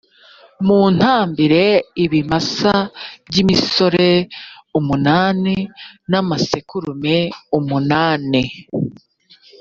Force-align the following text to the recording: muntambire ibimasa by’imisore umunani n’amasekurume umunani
muntambire 0.65 1.65
ibimasa 2.03 2.75
by’imisore 3.27 4.09
umunani 4.79 5.57
n’amasekurume 6.09 7.17
umunani 7.57 8.43